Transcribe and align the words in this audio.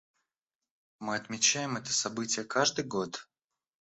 Мы 0.99 1.15
отмечаем 1.15 1.77
это 1.77 1.93
событие 1.93 2.43
каждый 2.43 2.85
год. 2.85 3.29